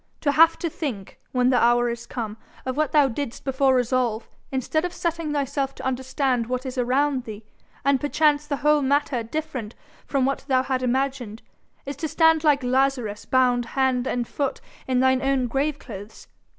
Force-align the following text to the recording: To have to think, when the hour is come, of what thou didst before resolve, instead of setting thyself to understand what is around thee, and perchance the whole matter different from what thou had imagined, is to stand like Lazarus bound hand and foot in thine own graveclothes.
To 0.21 0.31
have 0.31 0.57
to 0.57 0.67
think, 0.67 1.19
when 1.31 1.51
the 1.51 1.61
hour 1.63 1.87
is 1.87 2.07
come, 2.07 2.37
of 2.65 2.75
what 2.75 2.91
thou 2.91 3.07
didst 3.07 3.43
before 3.43 3.75
resolve, 3.75 4.27
instead 4.51 4.83
of 4.83 4.93
setting 4.93 5.31
thyself 5.31 5.75
to 5.75 5.85
understand 5.85 6.47
what 6.47 6.65
is 6.65 6.75
around 6.75 7.25
thee, 7.25 7.45
and 7.85 8.01
perchance 8.01 8.47
the 8.47 8.57
whole 8.65 8.81
matter 8.81 9.21
different 9.21 9.75
from 10.07 10.25
what 10.25 10.43
thou 10.47 10.63
had 10.63 10.81
imagined, 10.81 11.43
is 11.85 11.97
to 11.97 12.07
stand 12.07 12.43
like 12.43 12.63
Lazarus 12.63 13.25
bound 13.25 13.65
hand 13.77 14.07
and 14.07 14.27
foot 14.27 14.59
in 14.87 15.01
thine 15.01 15.21
own 15.21 15.47
graveclothes. 15.47 16.25